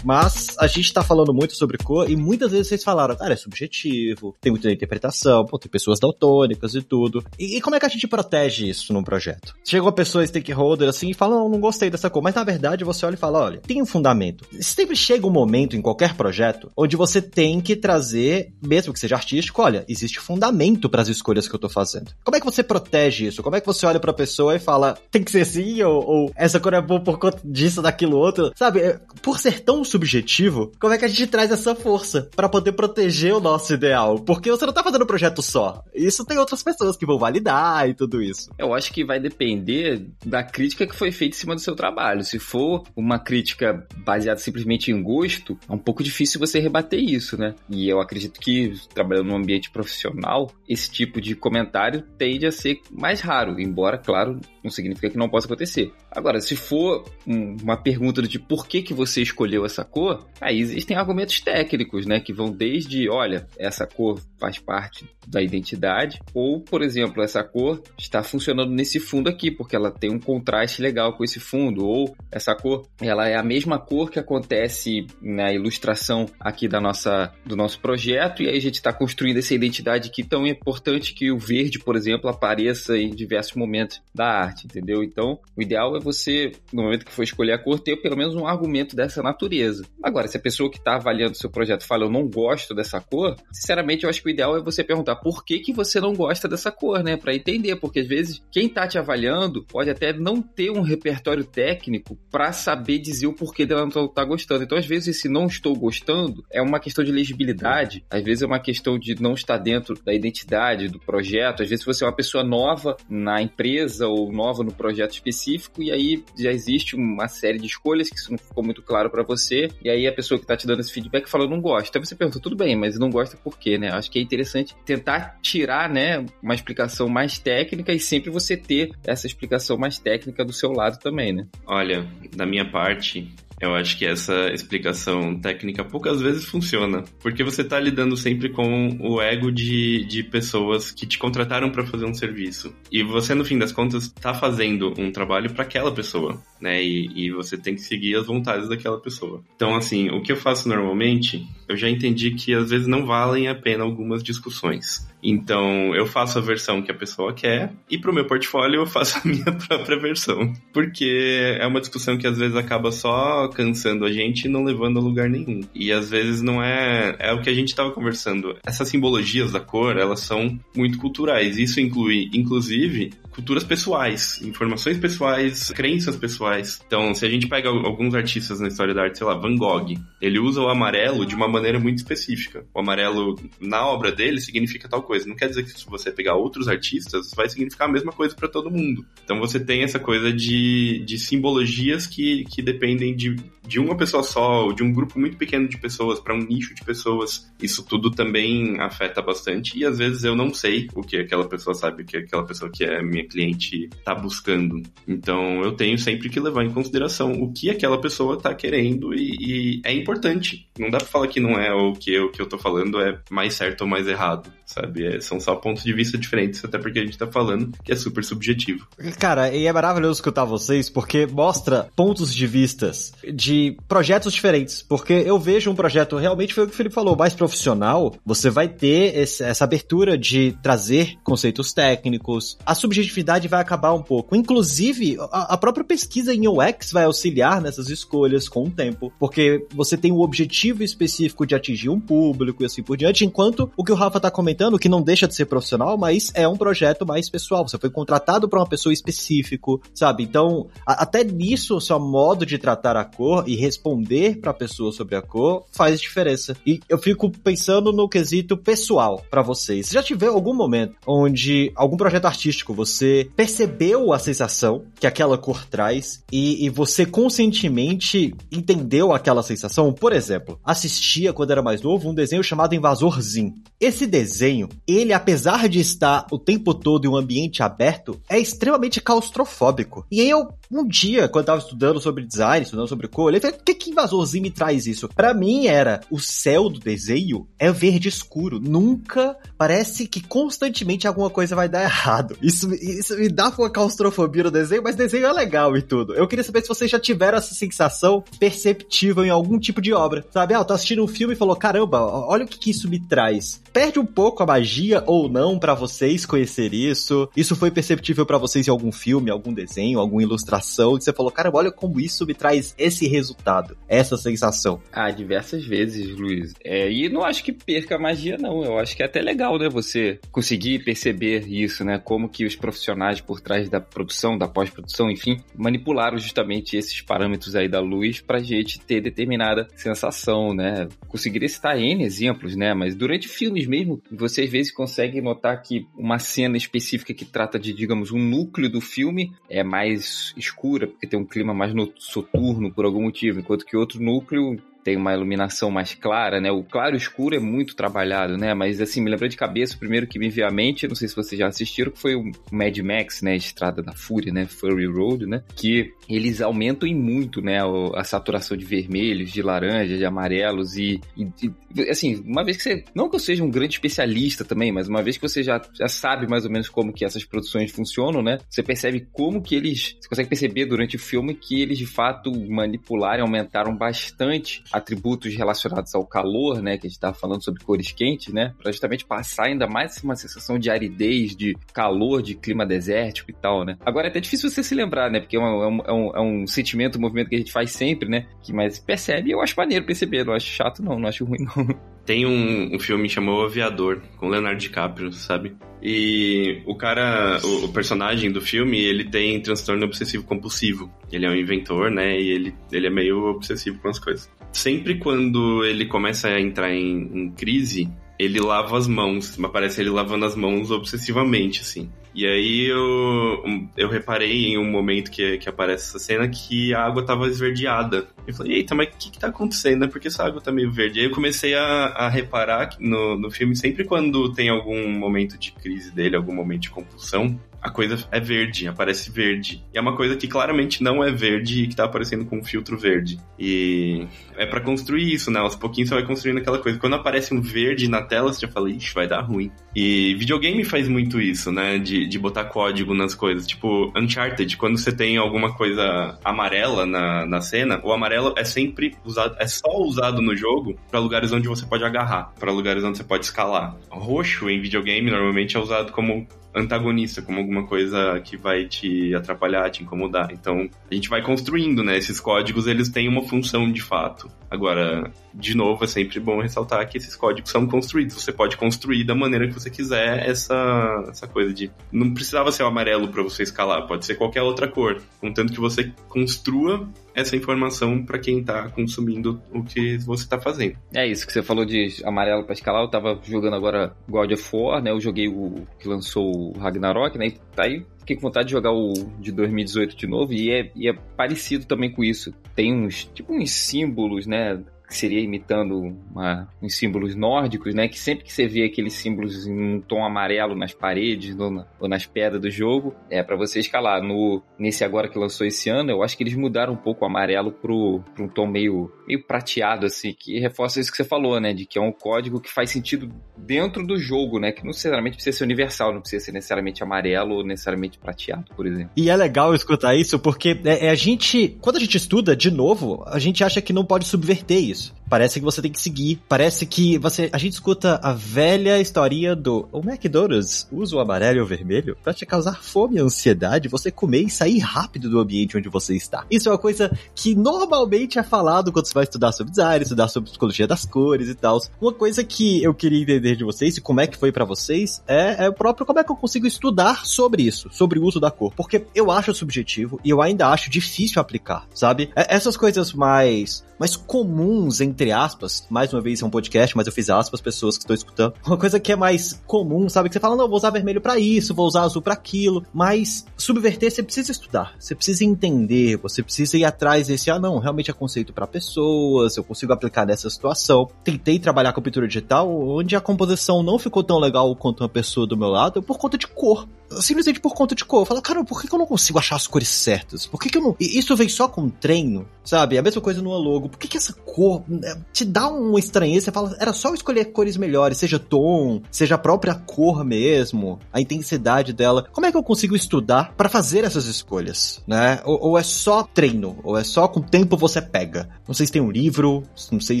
[0.08, 3.36] Mas a gente tá falando muito sobre cor e muitas vezes vocês falaram, cara, é
[3.36, 7.22] subjetivo, tem muita interpretação, pô, tem pessoas daltônicas e tudo.
[7.38, 9.54] E, e, como é que a gente protege isso num projeto?
[9.62, 12.84] Chega uma pessoa stakeholder assim e fala, não, não gostei dessa cor, mas na verdade
[12.84, 14.46] você olha e fala, olha, tem um fundamento.
[14.62, 19.14] Sempre chega um momento em qualquer projeto onde você tem que trazer, mesmo que seja
[19.16, 22.14] artístico, olha, existe fundamento para as escolhas que eu tô fazendo.
[22.24, 23.42] Como é que você protege isso?
[23.42, 26.32] Como é que você olha pra pessoa e fala, tem que ser assim, ou, ou
[26.34, 28.52] essa cor é boa por conta disso, daquilo, outro?
[28.56, 32.30] Sabe, é, por ser tão subjetivo, subjetivo, como é que a gente traz essa força
[32.34, 34.20] para poder proteger o nosso ideal?
[34.20, 35.82] Porque você não tá fazendo um projeto só.
[35.92, 38.50] Isso tem outras pessoas que vão validar e tudo isso.
[38.56, 42.22] Eu acho que vai depender da crítica que foi feita em cima do seu trabalho.
[42.22, 47.36] Se for uma crítica baseada simplesmente em gosto, é um pouco difícil você rebater isso,
[47.36, 47.54] né?
[47.68, 52.80] E eu acredito que, trabalhando num ambiente profissional, esse tipo de comentário tende a ser
[52.90, 55.92] mais raro, embora, claro, não significa que não possa acontecer.
[56.10, 60.96] Agora, se for uma pergunta de por que, que você escolheu essa cor, aí existem
[60.96, 62.20] argumentos técnicos, né?
[62.20, 67.82] Que vão desde, olha, essa cor faz parte da identidade, ou, por exemplo, essa cor
[67.98, 72.16] está funcionando nesse fundo aqui, porque ela tem um contraste legal com esse fundo, ou
[72.30, 77.56] essa cor, ela é a mesma cor que acontece na ilustração aqui da nossa, do
[77.56, 81.38] nosso projeto, e aí a gente está construindo essa identidade aqui tão importante que o
[81.38, 85.02] verde, por exemplo, apareça em diversos momentos da arte, entendeu?
[85.02, 88.34] Então, o ideal é você, no momento que for escolher a cor, ter pelo menos
[88.34, 89.77] um argumento dessa natureza.
[90.02, 93.36] Agora, se a pessoa que está avaliando seu projeto fala, eu não gosto dessa cor,
[93.52, 96.48] sinceramente, eu acho que o ideal é você perguntar por que, que você não gosta
[96.48, 97.16] dessa cor, né?
[97.16, 101.44] Para entender, porque às vezes quem tá te avaliando pode até não ter um repertório
[101.44, 104.64] técnico para saber dizer o porquê dela não tá gostando.
[104.64, 108.46] Então, às vezes, esse não estou gostando é uma questão de legibilidade, às vezes é
[108.46, 112.14] uma questão de não estar dentro da identidade do projeto, às vezes você é uma
[112.14, 117.58] pessoa nova na empresa ou nova no projeto específico e aí já existe uma série
[117.58, 120.46] de escolhas que isso não ficou muito claro para você e aí a pessoa que
[120.46, 121.88] tá te dando esse feedback fala não gosta.
[121.88, 123.90] Então você pergunta, tudo bem, mas não gosta por quê, né?
[123.90, 128.90] Acho que é interessante tentar tirar, né, uma explicação mais técnica e sempre você ter
[129.06, 131.46] essa explicação mais técnica do seu lado também, né?
[131.66, 133.28] Olha, da minha parte,
[133.60, 138.96] eu acho que essa explicação técnica poucas vezes funciona, porque você está lidando sempre com
[139.00, 142.74] o ego de, de pessoas que te contrataram para fazer um serviço.
[142.90, 146.82] E você, no fim das contas, está fazendo um trabalho para aquela pessoa, né?
[146.82, 149.42] E, e você tem que seguir as vontades daquela pessoa.
[149.56, 153.48] Então, assim, o que eu faço normalmente, eu já entendi que às vezes não valem
[153.48, 155.08] a pena algumas discussões.
[155.22, 159.18] Então, eu faço a versão que a pessoa quer e pro meu portfólio eu faço
[159.18, 160.52] a minha própria versão.
[160.72, 164.98] Porque é uma discussão que às vezes acaba só cansando a gente e não levando
[164.98, 165.60] a lugar nenhum.
[165.74, 167.16] E às vezes não é.
[167.18, 168.56] É o que a gente estava conversando.
[168.64, 171.58] Essas simbologias da cor, elas são muito culturais.
[171.58, 176.82] Isso inclui, inclusive, culturas pessoais, informações pessoais, crenças pessoais.
[176.84, 179.94] Então, se a gente pega alguns artistas na história da arte, sei lá, Van Gogh,
[180.20, 182.66] ele usa o amarelo de uma maneira muito específica.
[182.74, 185.28] O amarelo na obra dele significa tal coisa.
[185.28, 188.48] Não quer dizer que se você pegar outros artistas, vai significar a mesma coisa para
[188.48, 189.06] todo mundo.
[189.22, 194.24] Então você tem essa coisa de, de simbologias que, que dependem de, de uma pessoa
[194.24, 197.48] só, ou de um grupo muito pequeno de pessoas, para um nicho de pessoas.
[197.62, 199.78] Isso tudo também afeta bastante.
[199.78, 202.68] E às vezes eu não sei o que aquela pessoa sabe, o que aquela pessoa
[202.68, 204.82] que é minha cliente tá buscando.
[205.06, 209.36] Então eu tenho sempre que levar em consideração o que aquela pessoa tá querendo e,
[209.40, 210.68] e é importante.
[210.78, 213.18] Não dá pra falar que não é o que, o que eu tô falando é
[213.30, 215.06] mais certo ou mais errado, sabe?
[215.06, 217.96] É, são só pontos de vista diferentes, até porque a gente tá falando que é
[217.96, 218.86] super subjetivo.
[219.18, 224.82] Cara, e é maravilhoso escutar vocês porque mostra pontos de vistas de projetos diferentes.
[224.82, 228.14] Porque eu vejo um projeto, realmente foi o que o Felipe falou, mais profissional.
[228.24, 232.58] Você vai ter esse, essa abertura de trazer conceitos técnicos.
[232.64, 233.07] A subjetividade
[233.48, 234.34] vai acabar um pouco.
[234.34, 239.12] Inclusive, a, a própria pesquisa em UX vai auxiliar nessas escolhas com o tempo.
[239.18, 243.24] Porque você tem o objetivo específico de atingir um público e assim por diante.
[243.24, 246.46] Enquanto o que o Rafa tá comentando, que não deixa de ser profissional, mas é
[246.46, 247.66] um projeto mais pessoal.
[247.66, 250.22] Você foi contratado para uma pessoa específico, sabe?
[250.22, 254.92] Então, a, até nisso, seu modo de tratar a cor e responder para a pessoa
[254.92, 256.56] sobre a cor faz diferença.
[256.66, 259.86] E eu fico pensando no quesito pessoal para vocês.
[259.86, 262.97] Você já tiver algum momento onde algum projeto artístico você
[263.36, 269.92] percebeu a sensação que aquela cor traz e, e você conscientemente entendeu aquela sensação?
[269.92, 273.54] Por exemplo, assistia quando era mais novo um desenho chamado Invasorzinho.
[273.80, 279.00] Esse desenho, ele apesar de estar o tempo todo em um ambiente aberto, é extremamente
[279.00, 280.06] claustrofóbico.
[280.10, 283.56] E eu, um dia, quando eu tava estudando sobre design, estudando sobre cor, eu falei,
[283.56, 285.08] por que, que invasorzinho me traz isso?
[285.08, 288.60] Para mim era, o céu do desenho é verde escuro.
[288.60, 292.36] Nunca parece que constantemente alguma coisa vai dar errado.
[292.42, 296.14] Isso, isso me dá uma claustrofobia no desenho, mas desenho é legal e tudo.
[296.14, 300.24] Eu queria saber se vocês já tiveram essa sensação perceptível em algum tipo de obra.
[300.30, 302.88] Sabe, ah, eu tô assistindo um filme e falou, caramba, olha o que, que isso
[302.88, 303.62] me traz.
[303.72, 307.28] Perde um pouco a magia ou não para vocês conhecer isso?
[307.36, 310.57] Isso foi perceptível para vocês em algum filme, algum desenho, alguma ilustração?
[310.58, 314.80] Que você falou, cara, olha como isso me traz esse resultado, essa sensação.
[314.92, 316.54] Ah, diversas vezes, Luiz.
[316.64, 318.64] É, e não acho que perca a magia, não.
[318.64, 319.68] Eu acho que é até legal, né?
[319.68, 321.98] Você conseguir perceber isso, né?
[321.98, 327.54] Como que os profissionais por trás da produção, da pós-produção, enfim, manipularam justamente esses parâmetros
[327.54, 330.88] aí da luz pra gente ter determinada sensação, né?
[331.08, 332.74] Conseguiria citar N exemplos, né?
[332.74, 337.58] Mas durante filmes mesmo, você às vezes consegue notar que uma cena específica que trata
[337.58, 342.72] de, digamos, um núcleo do filme é mais escura, porque tem um clima mais noturno
[342.72, 346.50] por algum motivo, enquanto que outro núcleo tem uma iluminação mais clara, né?
[346.50, 348.54] O claro escuro é muito trabalhado, né?
[348.54, 351.08] Mas assim, me lembrou de cabeça o primeiro que me veio à mente, não sei
[351.08, 353.36] se vocês já assistiram, que foi o Mad Max, né?
[353.36, 354.46] Estrada da Fúria, né?
[354.46, 355.42] Furry Road, né?
[355.54, 357.58] Que eles aumentam em muito, né?
[357.94, 362.62] A saturação de vermelhos, de laranja, de amarelos e, e, e, assim, uma vez que
[362.62, 365.60] você, não que eu seja um grande especialista também, mas uma vez que você já,
[365.74, 368.38] já sabe mais ou menos como que essas produções funcionam, né?
[368.48, 372.32] Você percebe como que eles, você consegue perceber durante o filme que eles de fato
[372.48, 377.92] manipularam, aumentaram bastante atributos relacionados ao calor, né, que a gente estava falando sobre cores
[377.92, 382.66] quentes, né, para justamente passar ainda mais uma sensação de aridez, de calor, de clima
[382.66, 383.76] desértico e tal, né.
[383.84, 386.46] Agora é até difícil você se lembrar, né, porque é um, é um, é um
[386.46, 389.84] sentimento, um movimento que a gente faz sempre, né, que mas percebe, eu acho maneiro
[389.84, 391.68] perceber, não acho chato não, não acho ruim não.
[392.08, 395.54] Tem um, um filme chamado Aviador, com Leonardo DiCaprio, sabe?
[395.82, 400.90] E o cara, o, o, personagem do filme, ele tem transtorno obsessivo compulsivo.
[401.12, 402.18] Ele é um inventor, né?
[402.18, 404.30] E ele, ele é meio obsessivo com as coisas.
[404.58, 409.38] Sempre quando ele começa a entrar em, em crise, ele lava as mãos.
[409.52, 411.88] Parece ele lavando as mãos obsessivamente, assim.
[412.12, 413.44] E aí eu,
[413.76, 418.08] eu reparei em um momento que, que aparece essa cena que a água tava esverdeada.
[418.26, 419.88] Eu falei, eita, mas o que que tá acontecendo?
[419.88, 420.98] Por que essa água tá meio verde?
[420.98, 425.52] Aí eu comecei a, a reparar no, no filme, sempre quando tem algum momento de
[425.52, 429.64] crise dele, algum momento de compulsão, a coisa é verde, aparece verde.
[429.72, 432.44] E é uma coisa que claramente não é verde e que tá aparecendo com um
[432.44, 433.18] filtro verde.
[433.38, 435.40] E é para construir isso, né?
[435.40, 436.78] Aos pouquinhos você vai construindo aquela coisa.
[436.78, 439.50] Quando aparece um verde na tela, você já fala, ixi, vai dar ruim.
[439.74, 441.78] E videogame faz muito isso, né?
[441.78, 443.46] De, de botar código nas coisas.
[443.46, 448.96] Tipo, Uncharted, quando você tem alguma coisa amarela na, na cena, o amarelo é sempre
[449.04, 452.98] usado, é só usado no jogo para lugares onde você pode agarrar, para lugares onde
[452.98, 453.76] você pode escalar.
[453.90, 456.26] Roxo em videogame normalmente é usado como
[456.58, 460.30] antagonista, como alguma coisa que vai te atrapalhar, te incomodar.
[460.32, 461.96] Então, a gente vai construindo, né?
[461.96, 464.30] Esses códigos, eles têm uma função de fato.
[464.50, 468.22] Agora, de novo, é sempre bom ressaltar que esses códigos são construídos.
[468.22, 471.70] Você pode construir da maneira que você quiser essa, essa coisa de.
[471.92, 475.00] Não precisava ser o amarelo para você escalar, pode ser qualquer outra cor.
[475.20, 476.88] Contanto que você construa
[477.20, 480.76] essa informação para quem está consumindo o que você está fazendo.
[480.94, 482.82] É isso que você falou de amarelo para escalar.
[482.82, 484.90] Eu tava jogando agora God of War, né?
[484.90, 487.26] Eu joguei o que lançou o Ragnarok, né?
[487.26, 490.72] E tá aí fiquei com vontade de jogar o de 2018 de novo e é,
[490.74, 492.32] e é parecido também com isso.
[492.54, 494.58] Tem uns, tipo uns símbolos, né?
[494.88, 497.88] Que seria imitando uma, uns símbolos nórdicos, né?
[497.88, 501.66] Que sempre que você vê aqueles símbolos em um tom amarelo nas paredes ou, na,
[501.78, 504.02] ou nas pedras do jogo, é para você escalar.
[504.02, 507.06] No, nesse agora que lançou esse ano, eu acho que eles mudaram um pouco o
[507.06, 511.38] amarelo pro, pro um tom meio, meio prateado, assim, que reforça isso que você falou,
[511.38, 511.52] né?
[511.52, 514.52] De que é um código que faz sentido dentro do jogo, né?
[514.52, 518.66] Que não necessariamente precisa ser universal, não precisa ser necessariamente amarelo ou necessariamente prateado, por
[518.66, 518.90] exemplo.
[518.96, 522.50] E é legal escutar isso porque é, é a gente, quando a gente estuda de
[522.50, 524.94] novo, a gente acha que não pode subverter isso isso.
[525.08, 526.20] Parece que você tem que seguir.
[526.28, 527.30] Parece que você.
[527.32, 529.68] A gente escuta a velha historinha do.
[529.72, 533.90] O McDonald's usa o amarelo e o vermelho para te causar fome e ansiedade, você
[533.90, 536.24] comer e sair rápido do ambiente onde você está.
[536.30, 540.08] Isso é uma coisa que normalmente é falado quando você vai estudar sobre design, estudar
[540.08, 541.58] sobre psicologia das cores e tal.
[541.80, 545.02] Uma coisa que eu queria entender de vocês e como é que foi para vocês
[545.06, 548.20] é, é o próprio como é que eu consigo estudar sobre isso, sobre o uso
[548.20, 548.52] da cor.
[548.54, 552.10] Porque eu acho subjetivo e eu ainda acho difícil aplicar, sabe?
[552.14, 556.86] É, essas coisas mais, mais comuns entre aspas, mais uma vez é um podcast, mas
[556.86, 558.34] eu fiz aspas, pessoas que estão escutando.
[558.46, 560.08] Uma coisa que é mais comum, sabe?
[560.08, 563.26] Que você fala, não, vou usar vermelho para isso, vou usar azul para aquilo, mas
[563.36, 567.90] subverter você precisa estudar, você precisa entender, você precisa ir atrás desse, ah, não, realmente
[567.90, 570.88] é conceito para pessoas, eu consigo aplicar nessa situação.
[571.04, 575.26] Tentei trabalhar com pintura digital, onde a composição não ficou tão legal quanto uma pessoa
[575.26, 576.66] do meu lado, por conta de cor
[577.00, 578.06] simplesmente por conta de cor.
[578.06, 580.26] Fala, cara, por que, eu não consigo achar as cores certas?
[580.26, 580.76] Por que, que eu não.
[580.80, 582.78] Isso vem só com treino, sabe?
[582.78, 583.68] A mesma coisa no logo.
[583.68, 586.26] Por que, que essa cor né, te dá uma estranheza?
[586.26, 591.00] Você fala, era só escolher cores melhores, seja tom, seja a própria cor mesmo, a
[591.00, 592.06] intensidade dela.
[592.12, 595.20] Como é que eu consigo estudar para fazer essas escolhas, né?
[595.24, 598.28] Ou, ou, é só treino, ou é só com o tempo você pega.
[598.46, 600.00] Não sei se tem um livro, não sei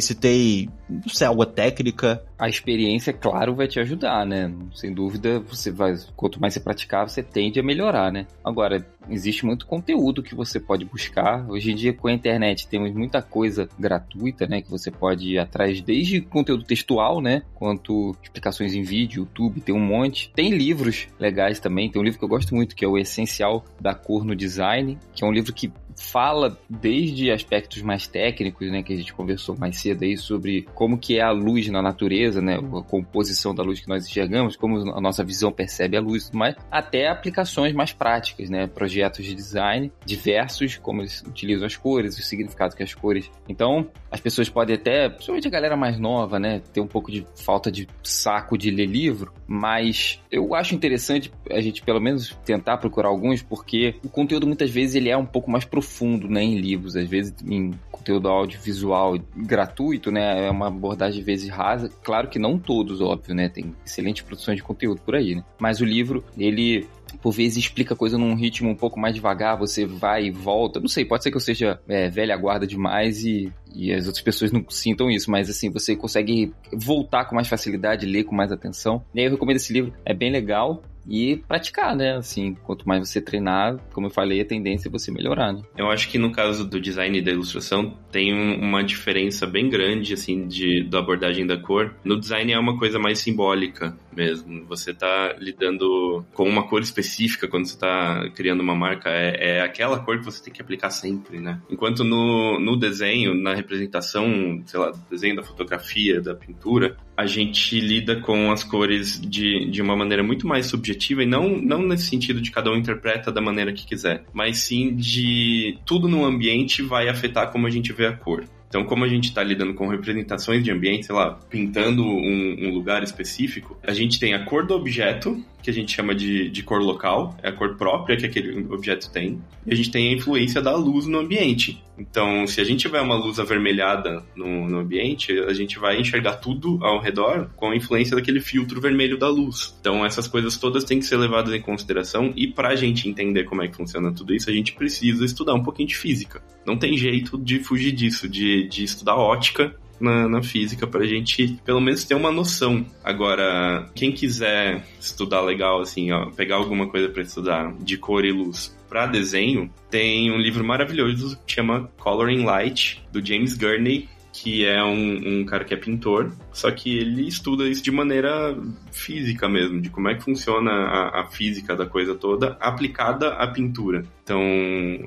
[0.00, 2.22] se tem, não sei, alguma técnica.
[2.38, 4.52] A experiência, claro, vai te ajudar, né?
[4.72, 8.28] Sem dúvida, você vai, quanto mais você praticar, você tende a melhorar, né?
[8.44, 11.44] Agora, existe muito conteúdo que você pode buscar.
[11.50, 14.62] Hoje em dia, com a internet, temos muita coisa gratuita, né?
[14.62, 17.42] Que você pode ir atrás, desde conteúdo textual, né?
[17.56, 20.30] Quanto explicações em vídeo, YouTube, tem um monte.
[20.32, 21.90] Tem livros legais também.
[21.90, 24.96] Tem um livro que eu gosto muito, que é O Essencial da Cor no Design,
[25.12, 29.56] que é um livro que fala desde aspectos mais técnicos, né, que a gente conversou
[29.56, 33.62] mais cedo aí sobre como que é a luz na natureza, né, a composição da
[33.62, 37.92] luz que nós enxergamos, como a nossa visão percebe a luz, mas até aplicações mais
[37.92, 42.94] práticas, né, projetos de design diversos, como eles utilizam as cores, o significado que as
[42.94, 43.30] cores.
[43.48, 47.26] Então, as pessoas podem até, principalmente a galera mais nova, né, ter um pouco de
[47.36, 52.78] falta de saco de ler livro, mas eu acho interessante a gente pelo menos tentar
[52.78, 56.58] procurar alguns, porque o conteúdo muitas vezes ele é um pouco mais profundo né, em
[56.58, 61.90] livros, às vezes em conteúdo audiovisual gratuito, né, é uma abordagem às vezes rasa.
[62.02, 65.44] Claro que não todos, óbvio, né, tem excelente produção de conteúdo por aí, né.
[65.58, 66.86] Mas o livro, ele
[67.20, 70.80] por vezes explica a coisa num ritmo um pouco mais devagar, você vai e volta.
[70.80, 74.22] Não sei, pode ser que eu seja é, velha guarda demais e, e as outras
[74.22, 78.52] pessoas não sintam isso, mas assim, você consegue voltar com mais facilidade, ler com mais
[78.52, 79.02] atenção.
[79.14, 82.16] E aí eu recomendo esse livro, é bem legal e praticar, né?
[82.16, 85.62] Assim, quanto mais você treinar, como eu falei, a tendência é você melhorar, né?
[85.76, 90.12] Eu acho que no caso do design e da ilustração tem uma diferença bem grande,
[90.12, 91.94] assim, de, da abordagem da cor.
[92.04, 94.66] No design é uma coisa mais simbólica mesmo.
[94.66, 99.08] Você tá lidando com uma cor específica quando você tá criando uma marca.
[99.08, 101.62] É, é aquela cor que você tem que aplicar sempre, né?
[101.70, 107.78] Enquanto no, no desenho, na representação, sei lá, desenho da fotografia, da pintura, a gente
[107.78, 112.06] lida com as cores de, de uma maneira muito mais subjetiva e não, não nesse
[112.06, 116.82] sentido de cada um interpreta da maneira que quiser, mas sim de tudo no ambiente
[116.82, 118.44] vai afetar como a gente vê a cor.
[118.68, 122.74] Então, como a gente está lidando com representações de ambiente, sei lá, pintando um, um,
[122.74, 126.62] lugar específico, a gente tem a cor do objeto, que a gente chama de, de
[126.62, 130.12] cor local, é a cor própria que aquele objeto tem, e a gente tem a
[130.12, 131.82] influência da luz no ambiente.
[131.98, 136.36] Então, se a gente tiver uma luz avermelhada no, no ambiente, a gente vai enxergar
[136.36, 139.76] tudo ao redor com a influência daquele filtro vermelho da luz.
[139.80, 143.44] Então, essas coisas todas têm que ser levadas em consideração, e para a gente entender
[143.44, 146.42] como é que funciona tudo isso, a gente precisa estudar um pouquinho de física.
[146.64, 151.58] Não tem jeito de fugir disso, de, de estudar ótica na, na física pra gente
[151.64, 152.84] pelo menos ter uma noção.
[153.02, 158.32] Agora, quem quiser estudar legal, assim, ó, pegar alguma coisa para estudar de cor e
[158.32, 164.08] luz para desenho, tem um livro maravilhoso que chama Coloring Light, do James Gurney,
[164.40, 168.56] que é um, um, cara que é pintor, só que ele estuda isso de maneira
[168.92, 173.48] física mesmo, de como é que funciona a, a, física da coisa toda aplicada à
[173.48, 174.04] pintura.
[174.22, 174.40] Então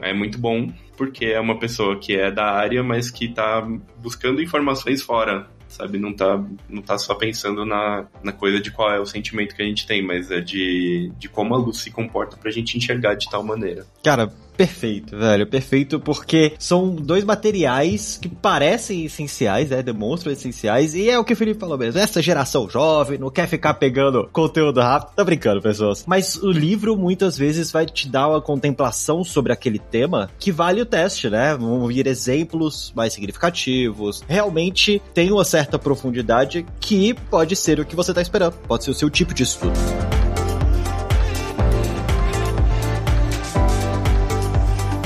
[0.01, 3.65] é muito bom, porque é uma pessoa que é da área, mas que está
[4.01, 5.97] buscando informações fora sabe?
[5.97, 9.61] Não tá, não tá só pensando na, na coisa de qual é o sentimento que
[9.61, 13.15] a gente tem, mas é de, de como a luz se comporta pra gente enxergar
[13.15, 13.85] de tal maneira.
[14.03, 15.47] Cara, perfeito, velho.
[15.47, 19.81] Perfeito, porque são dois materiais que parecem essenciais, né?
[19.81, 20.93] Demonstram essenciais.
[20.93, 21.99] E é o que o Felipe falou mesmo.
[21.99, 25.15] Essa geração jovem não quer ficar pegando conteúdo rápido.
[25.15, 26.03] Tô brincando, pessoas.
[26.07, 30.81] Mas o livro muitas vezes vai te dar uma contemplação sobre aquele tema que vale
[30.81, 31.55] o teste, né?
[31.55, 34.23] Vão vir exemplos mais significativos.
[34.27, 38.53] Realmente tem uma certa profundidade que pode ser o que você tá esperando.
[38.67, 40.20] Pode ser o seu tipo de estudo.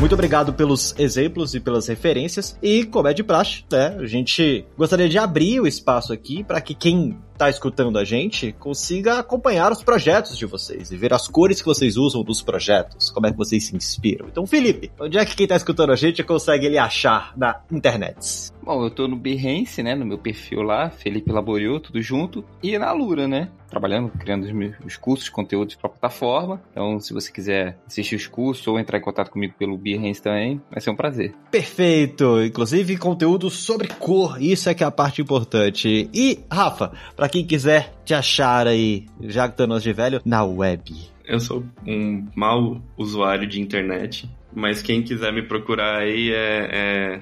[0.06, 2.56] Muito obrigado pelos exemplos e pelas referências.
[2.62, 6.62] E, como é de praxe, né, a gente gostaria de abrir o espaço aqui para
[6.62, 11.28] que quem está escutando a gente consiga acompanhar os projetos de vocês e ver as
[11.28, 14.28] cores que vocês usam dos projetos, como é que vocês se inspiram.
[14.28, 18.52] Então, Felipe, onde é que quem está escutando a gente consegue ele achar na internet?
[18.64, 22.76] Bom, eu tô no Behance, né, no meu perfil lá, Felipe Laboriou, tudo junto, e
[22.80, 26.62] na Lura, né, trabalhando, criando os, meus, os cursos, conteúdos para a plataforma.
[26.72, 30.62] Então, se você quiser assistir os cursos ou entrar em contato comigo pelo Behance também,
[30.72, 31.36] vai ser um prazer.
[31.52, 32.42] Perfeito!
[32.44, 36.10] Inclusive, conteúdo sobre cor, isso é que é a parte importante.
[36.12, 40.94] E, Rafa, para quem quiser te achar aí, já que tá de velho, na web.
[41.26, 47.20] Eu sou um mau usuário de internet, mas quem quiser me procurar aí é, é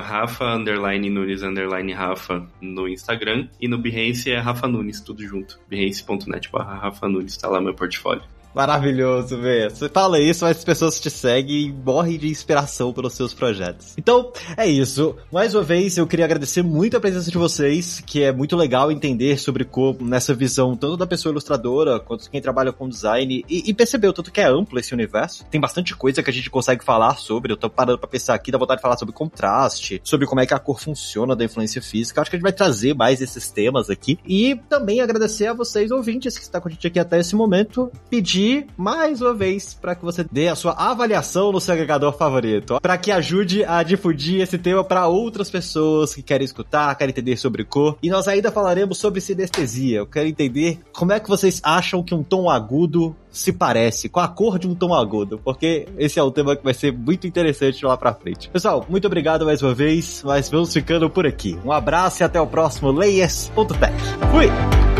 [0.00, 0.58] Rafa
[1.10, 5.58] Nunes Rafa no Instagram e no Behance é Rafa Nunes, tudo junto.
[5.68, 8.22] Behance.net barra Rafa Nunes, tá lá meu portfólio.
[8.54, 9.70] Maravilhoso, velho.
[9.70, 13.94] Você fala isso, mas as pessoas te seguem e morrem de inspiração pelos seus projetos.
[13.96, 15.16] Então, é isso.
[15.32, 18.90] Mais uma vez, eu queria agradecer muito a presença de vocês, que é muito legal
[18.90, 23.70] entender sobre como nessa visão, tanto da pessoa ilustradora, quanto quem trabalha com design, e,
[23.70, 25.44] e perceber o tanto que é amplo esse universo.
[25.50, 27.52] Tem bastante coisa que a gente consegue falar sobre.
[27.52, 30.46] Eu tô parando pra pensar aqui, dá vontade de falar sobre contraste, sobre como é
[30.46, 32.20] que a cor funciona da influência física.
[32.20, 34.18] Acho que a gente vai trazer mais esses temas aqui.
[34.26, 37.90] E também agradecer a vocês, ouvintes, que estão com a gente aqui até esse momento.
[38.08, 42.12] Pedir pedir mais uma vez para que você dê a sua avaliação no seu agregador
[42.12, 47.12] favorito, para que ajude a difundir esse tema para outras pessoas que querem escutar, querem
[47.12, 47.98] entender sobre cor.
[48.02, 49.98] E nós ainda falaremos sobre sinestesia.
[49.98, 54.20] Eu quero entender como é que vocês acham que um tom agudo se parece com
[54.20, 57.26] a cor de um tom agudo, porque esse é um tema que vai ser muito
[57.26, 58.48] interessante lá pra frente.
[58.48, 61.58] Pessoal, muito obrigado mais uma vez, mas vamos ficando por aqui.
[61.64, 63.94] Um abraço e até o próximo Layers.tech.
[64.32, 64.99] Fui!